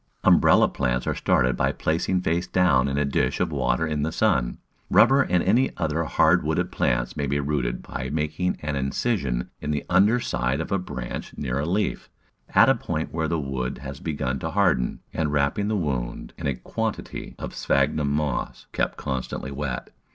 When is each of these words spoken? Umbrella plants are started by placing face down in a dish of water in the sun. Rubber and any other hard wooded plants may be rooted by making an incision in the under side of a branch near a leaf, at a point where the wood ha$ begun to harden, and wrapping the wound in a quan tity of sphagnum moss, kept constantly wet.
Umbrella 0.23 0.67
plants 0.67 1.05
are 1.05 1.13
started 1.13 1.55
by 1.55 1.71
placing 1.71 2.21
face 2.21 2.47
down 2.47 2.87
in 2.87 2.97
a 2.97 3.05
dish 3.05 3.39
of 3.39 3.51
water 3.51 3.85
in 3.85 4.01
the 4.01 4.11
sun. 4.11 4.57
Rubber 4.89 5.21
and 5.21 5.43
any 5.43 5.69
other 5.77 6.05
hard 6.05 6.41
wooded 6.43 6.71
plants 6.71 7.15
may 7.15 7.27
be 7.27 7.39
rooted 7.39 7.83
by 7.83 8.09
making 8.11 8.57
an 8.63 8.75
incision 8.75 9.51
in 9.61 9.69
the 9.69 9.85
under 9.91 10.19
side 10.19 10.59
of 10.59 10.71
a 10.71 10.79
branch 10.79 11.37
near 11.37 11.59
a 11.59 11.67
leaf, 11.67 12.09
at 12.55 12.67
a 12.67 12.73
point 12.73 13.13
where 13.13 13.27
the 13.27 13.39
wood 13.39 13.81
ha$ 13.83 14.01
begun 14.01 14.39
to 14.39 14.49
harden, 14.49 15.01
and 15.13 15.31
wrapping 15.33 15.67
the 15.67 15.77
wound 15.77 16.33
in 16.35 16.47
a 16.47 16.55
quan 16.55 16.93
tity 16.95 17.35
of 17.37 17.53
sphagnum 17.53 18.09
moss, 18.09 18.65
kept 18.73 18.97
constantly 18.97 19.51
wet. 19.51 19.91